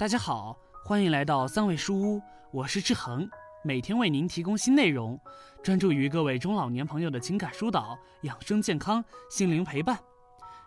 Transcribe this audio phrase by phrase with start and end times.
[0.00, 3.28] 大家好，欢迎来到三味书屋，我是志恒，
[3.62, 5.20] 每天为您提供新内容，
[5.62, 9.98] 专注于各位中老年朋友的情感疏导、养生健康、心灵陪伴。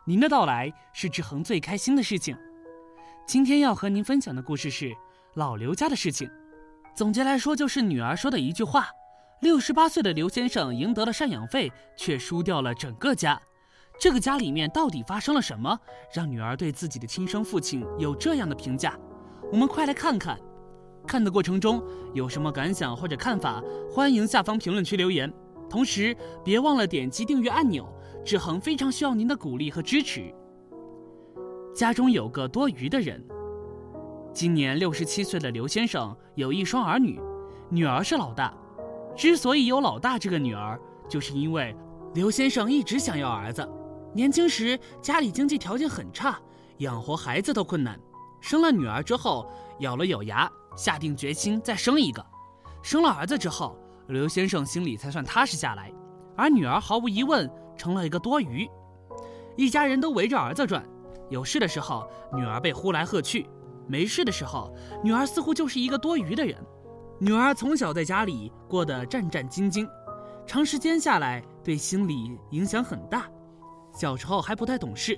[0.06, 2.38] 您的到来是志恒最开心的事情。
[3.26, 4.94] 今天要和您分享的故事是
[5.34, 6.30] 老刘家的事情。
[6.96, 8.88] 总结来说，就是女儿说的一句话：
[9.42, 13.42] 六十八岁的刘先生赢得了赡养费，却输掉了整个家。
[14.00, 15.80] 这个家里面到底发生了什么，
[16.14, 18.96] 让女儿对自己的亲生父亲有这样的评价？
[19.54, 20.36] 我们快来看看。
[21.06, 21.80] 看的过程中
[22.12, 25.32] 有什么感想或者看法，欢迎下方评论区留言。
[25.70, 27.88] 同时别忘了点击订阅按钮，
[28.26, 30.34] 志恒非常需要您的鼓励和支持。
[31.76, 33.24] 家中有个多余的人。
[34.34, 37.22] 今年六十七岁的刘先生有一双儿女，
[37.70, 38.52] 女儿是老大。
[39.16, 41.76] 之所以有老大这个女儿，就是因为
[42.16, 43.70] 刘先生一直想要儿子。
[44.16, 46.40] 年轻时家里经济条件很差，
[46.80, 48.00] 养活孩子都困难。
[48.44, 49.50] 生了女儿之后，
[49.80, 52.24] 咬了咬牙，下定决心再生一个。
[52.82, 55.90] 生了儿子之后，刘先生心里才算踏实下来。
[56.36, 58.70] 而女儿毫无疑问成了一个多余。
[59.56, 60.86] 一家人都围着儿子转，
[61.30, 63.48] 有事的时候女儿被呼来喝去，
[63.88, 66.62] 没事的时候女儿似乎就是一个多余的人。
[67.20, 69.90] 女儿从小在家里过得战战兢兢，
[70.46, 73.26] 长时间下来对心理影响很大。
[73.94, 75.18] 小时候还不太懂事，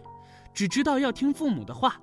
[0.54, 2.00] 只知道要听父母的话。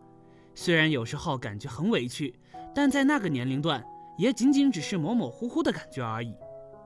[0.55, 2.35] 虽然有时候感觉很委屈，
[2.75, 3.85] 但在那个年龄段，
[4.19, 6.35] 也仅仅只是模模糊糊的感觉而已。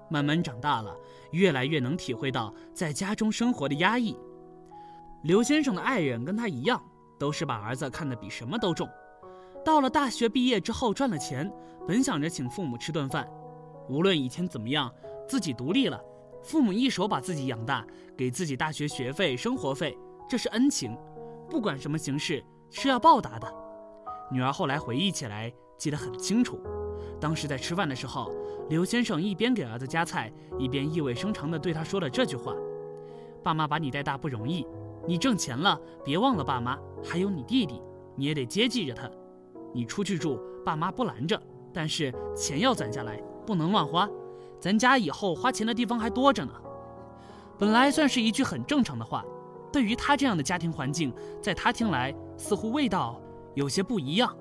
[0.09, 0.97] 慢慢长大了，
[1.33, 4.17] 越来越能体会到在家中生活的压抑。
[5.25, 6.81] 刘先生的爱人跟他一样，
[7.19, 8.89] 都是把儿子看得比什么都重。
[9.65, 11.53] 到了大学毕业之后赚了钱，
[11.89, 13.29] 本想着请父母吃顿饭。
[13.89, 14.93] 无论以前怎么样，
[15.29, 16.01] 自己独立了，
[16.45, 17.85] 父母一手把自己养大，
[18.17, 20.97] 给自己大学学费、生活费，这是恩情，
[21.51, 22.45] 不管什么形式。
[22.79, 23.51] 是要报答的。
[24.31, 26.61] 女儿后来回忆起来，记得很清楚。
[27.19, 28.31] 当时在吃饭的时候，
[28.69, 32.55] 刘先生一边给儿子夹菜，一边意味深长地对他说了这句话
[33.43, 34.67] ：“爸妈把你带大不容易，
[35.07, 37.81] 你挣钱了，别忘了爸妈，还有你弟弟，
[38.15, 39.11] 你也得接济着他。
[39.73, 41.41] 你出去住，爸妈不拦着，
[41.73, 43.17] 但是钱要攒下来，
[43.47, 44.07] 不能乱花。
[44.61, 46.53] 咱家以后花钱的地方还多着呢。”
[47.59, 49.25] 本来算是一句很正常的话。
[49.77, 53.21] 对于他这样的家庭环境，在他听来似乎味道
[53.55, 54.35] 有些不一样。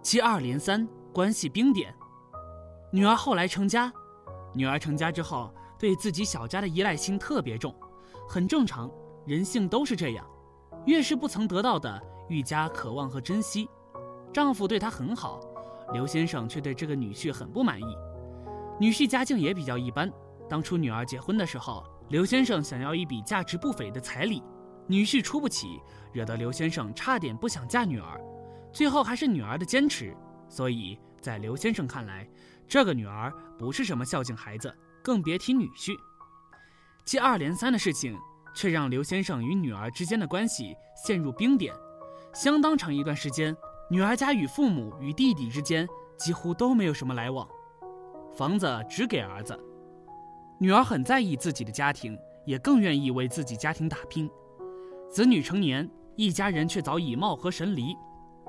[0.00, 1.94] 接二连三，关系冰点。
[2.90, 3.92] 女儿后来成家，
[4.54, 7.74] 女儿成家之后，对自己小家的依赖心特别重，
[8.26, 8.90] 很正常，
[9.26, 10.26] 人性都是这样。
[10.86, 13.68] 越是不曾得到的，愈加渴望和珍惜。
[14.32, 15.40] 丈夫对她很好，
[15.92, 17.96] 刘先生却对这个女婿很不满意。
[18.80, 20.10] 女婿家境也比较一般，
[20.48, 21.84] 当初女儿结婚的时候。
[22.08, 24.42] 刘先生想要一笔价值不菲的彩礼，
[24.86, 25.78] 女婿出不起，
[26.10, 28.18] 惹得刘先生差点不想嫁女儿。
[28.72, 30.16] 最后还是女儿的坚持，
[30.48, 32.26] 所以在刘先生看来，
[32.66, 35.94] 这个女儿不是什么孝敬孩子，更别提女婿。
[37.04, 38.18] 接二连三的事情，
[38.54, 41.74] 却让刘先生与女儿之间的关系陷入冰点。
[42.32, 43.54] 相当长一段时间，
[43.90, 45.86] 女儿家与父母与弟弟之间
[46.16, 47.46] 几乎都没有什么来往，
[48.34, 49.58] 房子只给儿子。
[50.60, 54.28] 女儿很在意自己的家庭，也更愿意为自己家庭打拼。
[55.08, 57.96] 子女成年，一家人却早已貌合神离。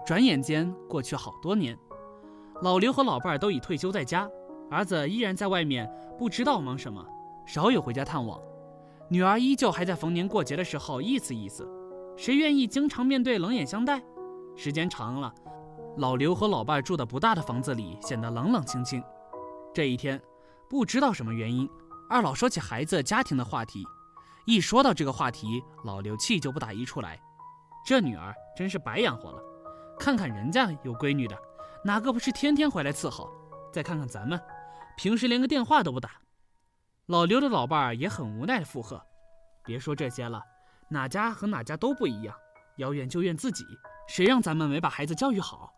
[0.06, 1.78] 转眼间过去好多年，
[2.64, 4.28] 老刘和老伴儿都已退休在家，
[4.72, 5.88] 儿子依然在外面，
[6.18, 7.06] 不知道忙什么，
[7.46, 8.42] 少有回家探望。
[9.08, 11.68] 女儿依旧还在逢年过节的时候意思意思。
[12.18, 14.02] 谁愿意经常面对冷眼相待？
[14.56, 15.34] 时间长了，
[15.98, 19.04] 老刘和老伴儿住的不大的房子里显得冷冷清清。
[19.74, 20.20] 这一天，
[20.68, 21.70] 不知道什么原因。
[22.10, 23.86] 二老说起孩子家庭的话题，
[24.46, 27.22] 一说到这个话题，老刘气就不打一处来。
[27.86, 29.40] 这女儿真是白养活了。
[30.00, 31.38] 看看人家有闺女的，
[31.86, 33.30] 哪个不是天天回来伺候？
[33.72, 34.42] 再看看咱们，
[34.98, 36.10] 平时连个电话都不打。
[37.06, 39.00] 老刘的老伴儿也很无奈的附和
[39.64, 40.42] ：“别说这些了，
[40.90, 42.36] 哪家和哪家都不一样，
[42.78, 43.64] 要怨就怨自己，
[44.08, 45.72] 谁让咱们没把孩子教育好？”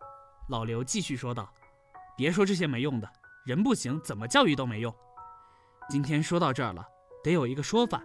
[0.48, 1.52] 老刘继续说道
[2.16, 3.10] ：“别说这些没用的，
[3.44, 4.94] 人不行，怎么教育都没用。”
[5.88, 6.86] 今天说到这儿了，
[7.22, 8.02] 得有一个说法。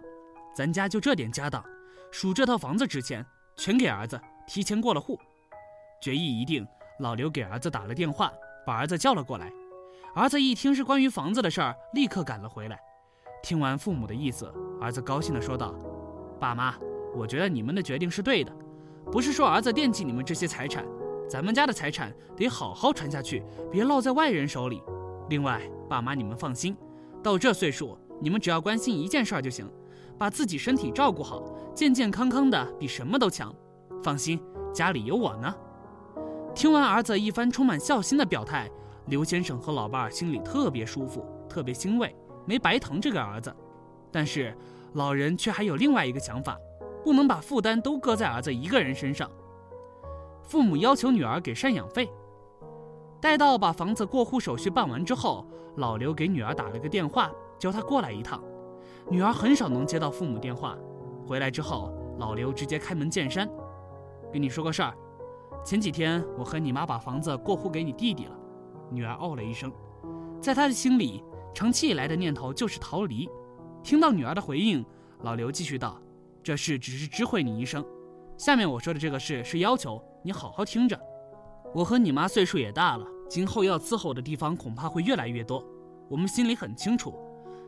[0.54, 1.64] 咱家就这点家当，
[2.10, 3.24] 数这套房子值钱，
[3.56, 5.18] 全给儿子提前过了户。
[6.02, 6.66] 决议一定，
[7.00, 8.32] 老刘给儿子打了电话，
[8.66, 9.50] 把儿子叫了过来。
[10.14, 12.78] 儿子一听是关于房子的事儿，立刻赶了回来。
[13.42, 15.72] 听完父母的意思，儿子高兴地说道
[16.40, 16.74] ：“爸妈，
[17.14, 18.52] 我觉得你们的决定是对的。
[19.12, 20.84] 不是说儿子惦记你们这些财产，
[21.30, 24.82] 咱们家的财产得好好传下去，别落在外人手里。
[25.28, 26.76] 另外，爸妈你们放心。”
[27.22, 29.68] 到这岁数，你们只要关心一件事儿就行，
[30.16, 31.42] 把自己身体照顾好，
[31.74, 33.54] 健健康康的比什么都强。
[34.02, 34.40] 放心，
[34.72, 35.54] 家里有我呢。
[36.54, 38.70] 听完儿子一番充满孝心的表态，
[39.06, 42.14] 刘先生和老伴儿心里特别舒服，特别欣慰，
[42.46, 43.54] 没白疼这个儿子。
[44.10, 44.56] 但是
[44.94, 46.56] 老人却还有另外一个想法，
[47.04, 49.30] 不能把负担都搁在儿子一个人身上。
[50.42, 52.08] 父母要求女儿给赡养费。
[53.20, 55.44] 待到把房子过户手续办完之后，
[55.76, 58.42] 老刘给女儿打了个电话，叫她过来一趟。
[59.10, 60.76] 女儿很少能接到父母电话，
[61.26, 63.48] 回来之后，老刘直接开门见山，
[64.32, 64.94] 跟你说个事儿。
[65.64, 68.38] 前几天我和你妈把房子过户给你弟弟了。
[68.90, 69.72] 女儿哦了一声，
[70.40, 73.28] 在她的心里，长期以来的念头就是逃离。
[73.82, 74.84] 听到女儿的回应，
[75.22, 76.00] 老刘继续道
[76.40, 77.84] ：“这事只是知会你一声，
[78.36, 80.98] 下面我说的这个事是要求，你好好听着。”
[81.74, 85.62] 我和你妈岁数也大了，今后要伺候的地方恐怕会越来越多。
[86.08, 87.14] 我们心里很清楚，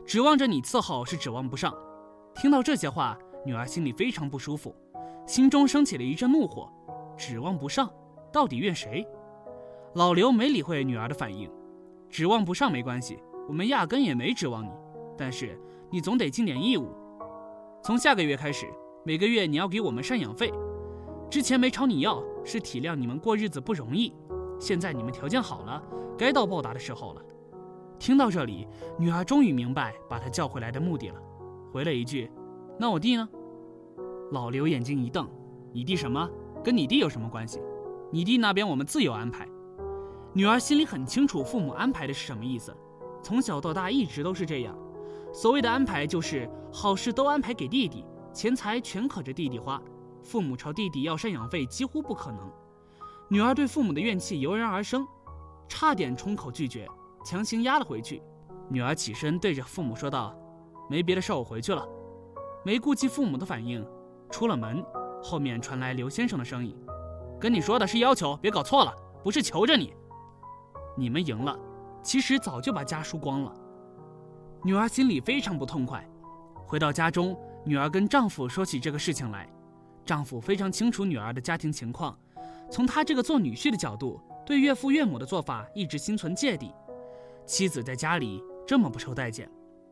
[0.05, 1.73] 指望着你伺候是指望不上。
[2.33, 4.75] 听到这些话，女儿心里非常不舒服，
[5.27, 6.67] 心中升起了一阵怒火。
[7.15, 7.87] 指望不上，
[8.33, 9.05] 到底怨谁？
[9.93, 11.49] 老刘没理会女儿的反应。
[12.09, 14.71] 指望不上没关系，我们压根也没指望你。
[15.15, 15.59] 但是
[15.91, 16.89] 你总得尽点义务。
[17.83, 18.65] 从下个月开始，
[19.05, 20.51] 每个月你要给我们赡养费。
[21.29, 22.23] 之前没朝你要。
[22.43, 24.13] 是体谅你们过日子不容易，
[24.59, 25.81] 现在你们条件好了，
[26.17, 27.21] 该到报答的时候了。
[27.99, 28.67] 听到这里，
[28.97, 31.21] 女儿终于明白把他叫回来的目的了，
[31.71, 32.31] 回了一句
[32.79, 33.29] ：“那我弟呢？”
[34.31, 35.29] 老刘眼睛一瞪
[35.71, 36.29] ：“你弟什么？
[36.63, 37.61] 跟你弟有什么关系？
[38.11, 39.47] 你弟那边我们自有安排。”
[40.33, 42.75] 女儿心里很清楚父母安排的是什么意思，
[43.21, 44.75] 从小到大一直都是这样。
[45.33, 49.81] 所谓的安排就是好事都安排给弟弟，钱财全可着弟弟花。
[50.23, 52.51] 父母朝弟弟要赡养费几乎不可能，
[53.27, 55.07] 女儿对父母的怨气油然而生，
[55.67, 56.87] 差点冲口拒绝，
[57.25, 58.21] 强行压了回去。
[58.69, 60.35] 女儿起身对着父母说道
[60.89, 61.87] ：“没别的事，我回去了。”
[62.63, 63.85] 没顾及父母的反应，
[64.29, 64.83] 出了门。
[65.23, 66.75] 后面传来刘先生的声音
[67.39, 69.93] ：“跟你说的是要求，别搞错了，不是求着你。”
[70.97, 71.57] 你们赢了，
[72.03, 73.53] 其实早就把家输光了。
[74.63, 76.07] 女儿心里非常不痛快。
[76.67, 79.49] 回到家中，女儿跟丈夫说起这个事情来。
[80.05, 82.17] 丈夫非常清楚女儿的家庭情况，
[82.69, 86.73] 从他这个做女婿的角度，对岳父岳母的做法一直心存芥蒂。
[87.45, 89.49] 妻子在家里这么不受待见，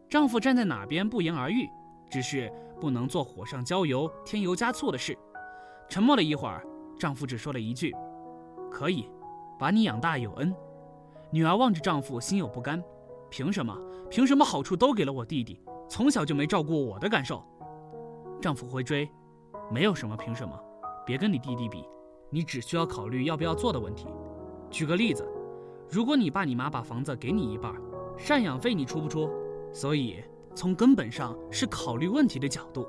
[0.09, 1.67] 丈夫站在哪边不言而喻，
[2.09, 5.17] 只是不能做火上浇油、添油加醋的事。
[5.87, 6.65] 沉默了一会儿，
[6.99, 7.93] 丈夫只说了一句
[8.71, 9.09] ：“可以，
[9.59, 10.53] 把你养大有恩。”
[11.31, 12.83] 女儿望着丈夫，心有不甘：
[13.29, 13.77] 凭什么？
[14.09, 17.43] 凭什么好处都给了我弟弟，从小就没照顾我的感受？
[18.41, 19.07] 丈夫回追。
[19.71, 20.59] 没有什么凭什么，
[21.05, 21.85] 别跟你弟弟比，
[22.31, 24.07] 你只需要考虑要不要做的问题。
[24.71, 25.23] 举个例子，
[25.89, 27.73] 如果你爸你妈把房子给你一半，
[28.17, 29.29] 赡养费你出不出？
[29.71, 30.23] 所以
[30.55, 32.87] 从根本上是考虑问题的角度。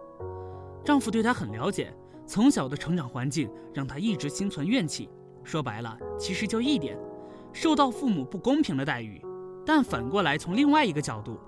[0.82, 1.94] 丈夫对她很了解，
[2.26, 5.10] 从小的成长环境让她一直心存怨气。
[5.44, 6.98] 说白了，其实就一点，
[7.52, 9.22] 受到父母不公平的待遇。
[9.66, 11.38] 但反过来从另外一个角度，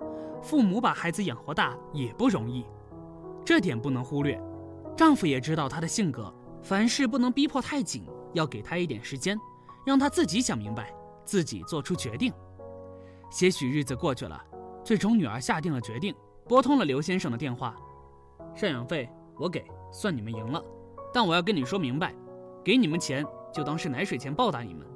[0.43, 2.67] 父母把孩子养活大也不容易，
[3.45, 4.39] 这点不能忽略。
[4.97, 8.05] 丈夫也知道她的性格，凡事不能逼迫太紧，
[8.35, 9.39] 要给她一点时间，
[9.85, 10.95] 让她自己想明白，
[11.25, 12.33] 自己做出决定。
[13.31, 14.41] 些许日子过去了，
[14.85, 16.15] 最终女儿下定了决定，
[16.47, 17.75] 拨通了刘先生的电话。
[18.55, 19.09] 赡养费
[19.39, 20.63] 我给，算你们赢了。
[21.13, 22.15] 但我要跟你说明白，
[22.63, 24.87] 给你们钱就当是奶水钱报答你们。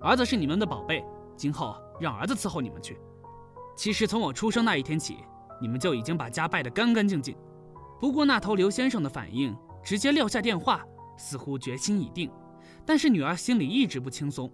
[0.00, 1.04] 儿子是你们的宝贝，
[1.36, 2.98] 今后让儿子伺候你们去。
[3.76, 5.18] 其实从我出生那一天起，
[5.60, 7.36] 你们就已经把家败得干干净净。
[8.00, 10.84] 不过那头刘先生的反应，直接撂下电话，
[11.16, 12.30] 似乎决心已定。
[12.84, 14.50] 但是女儿心里一直不轻松。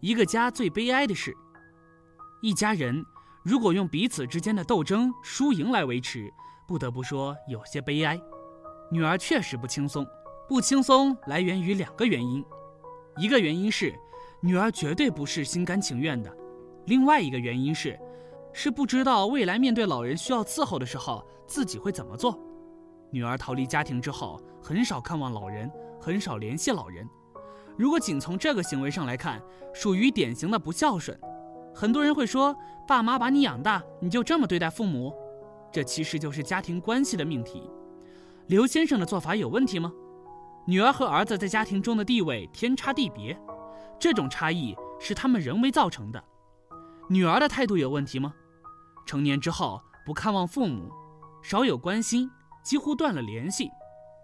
[0.00, 1.36] 一个家最悲哀的是，
[2.40, 3.04] 一家人
[3.44, 6.32] 如果用彼此之间的斗争输赢来维持，
[6.66, 8.18] 不得不说有些悲哀。
[8.90, 10.06] 女儿确实不轻松，
[10.48, 12.42] 不轻松来源于两个原因，
[13.18, 13.94] 一个原因是
[14.40, 16.34] 女儿绝对不是心甘情愿的，
[16.86, 17.98] 另外一个原因是，
[18.54, 22.40] 是不知道未来面对老人需要伺候的时候自己会怎么做。
[23.10, 27.08] 女儿逃离家庭之后，很少看望老人，很少联系老人。
[27.76, 31.18] 如果仅从这个行为上来看，属于典型的不孝顺。
[31.74, 32.54] 很多人会说，
[32.86, 35.14] 爸妈把你养大，你就这么对待父母？
[35.72, 37.70] 这其实就是家庭关系的命题。
[38.48, 39.92] 刘先生的做法有问题吗？
[40.66, 43.40] 女儿和儿子在家庭中的地位天差地别，
[43.98, 46.22] 这种差异是他们人为造成的。
[47.08, 48.34] 女儿的态度有问题吗？
[49.06, 50.90] 成年之后不看望父母，
[51.42, 52.30] 少有关心。
[52.62, 53.70] 几乎断了联系，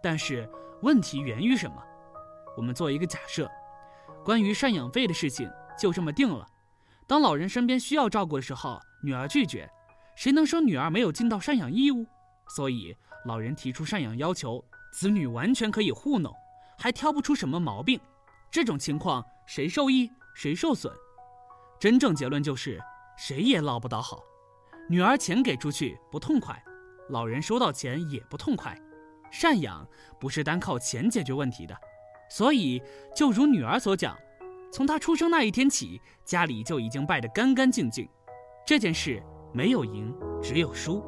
[0.03, 0.49] 但是
[0.83, 1.83] 问题源于什么？
[2.57, 3.51] 我们做一个假设，
[4.25, 6.47] 关于赡养费的事情就这么定了。
[7.07, 9.71] 当老人身边需要照顾的时候，女儿拒绝，
[10.17, 12.07] 谁能说女儿没有尽到赡养义务？
[12.49, 16.33] 所以老人提出赡养要求，子女完全可以糊弄，
[16.79, 18.01] 还挑不出什么毛病。
[18.51, 20.93] 这种情况谁受益，谁受损。
[21.79, 22.81] 真正结论就是，
[23.19, 24.23] 谁也捞不到好。
[24.89, 26.61] 女儿钱给出去不痛快，
[27.09, 28.77] 老人收到钱也不痛快。
[29.33, 29.87] 赡养
[30.21, 31.77] 不是单靠钱解决问题的，
[32.31, 32.81] 所以
[33.15, 34.17] 就如女儿所讲，
[34.73, 38.09] 从她出生那一天起，家里就已经败得干干净净。
[38.65, 39.23] 这件事
[39.53, 41.05] 没有赢，只有输。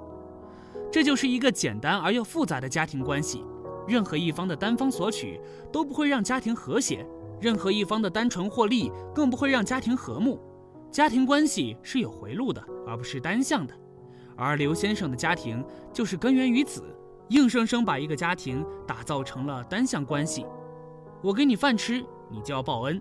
[0.91, 3.45] 这就是一个简单而又复杂的家庭关系。
[3.87, 5.41] 任何一方的单方索取
[5.73, 7.07] 都不会让家庭和谐，
[7.41, 10.41] 任何一方的单纯获利更不会让家庭和睦。
[10.91, 13.75] 家庭关系是有回路的，而不是单向的。
[14.39, 16.85] 而刘先生的家庭就是根源于此，
[17.31, 20.47] 硬生生把一个家庭打造成了单向关系。
[21.21, 22.97] 我给你饭吃，你就要报恩；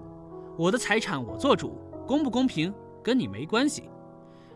[0.58, 1.78] 我的财产我做主，
[2.08, 3.88] 公不公平跟你没关系。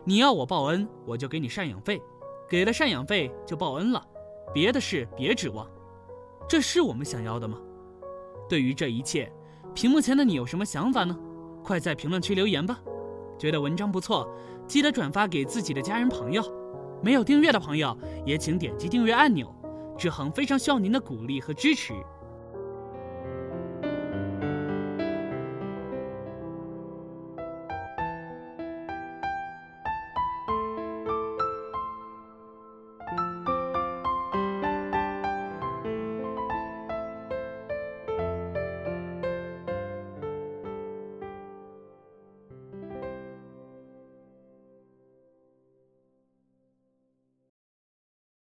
[0.04, 2.02] 你要我报恩，我就给你赡养费，
[2.48, 4.04] 给了赡养费就报恩了，
[4.52, 5.64] 别的事别指望。
[6.48, 7.56] 这是我们想要的吗？
[8.48, 9.32] 对于这一切，
[9.72, 11.16] 屏幕前的你有什么想法呢？
[11.62, 12.80] 快在评论区留言吧！
[13.38, 14.28] 觉得文章不错，
[14.66, 16.42] 记得转发给自己的家人朋友。
[17.02, 19.52] 没有订阅的朋友，也请点击订阅按钮。
[19.98, 21.92] 志恒非常需要您的鼓励和支持。